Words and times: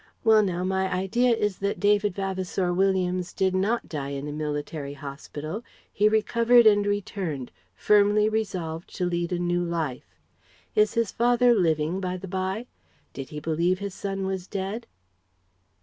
Well 0.23 0.41
now, 0.41 0.63
my 0.63 0.91
idea 0.91 1.29
is 1.35 1.59
that 1.59 1.79
David 1.79 2.15
Vavasour 2.15 2.73
Williams 2.73 3.33
did 3.33 3.53
not 3.53 3.87
die 3.87 4.09
in 4.09 4.27
a 4.27 4.31
military 4.31 4.95
hospital; 4.95 5.63
he 5.93 6.09
recovered 6.09 6.65
and 6.65 6.87
returned, 6.87 7.51
firmly 7.75 8.27
resolved 8.27 8.91
to 8.95 9.05
lead 9.05 9.31
a 9.31 9.37
new 9.37 9.63
life. 9.63 10.15
Is 10.73 10.95
his 10.95 11.11
father 11.11 11.53
living 11.53 11.99
by 12.01 12.17
the 12.17 12.27
bye? 12.27 12.65
Did 13.13 13.29
he 13.29 13.39
believe 13.39 13.77
his 13.77 13.93
son 13.93 14.25
was 14.25 14.47
dead?" 14.47 14.87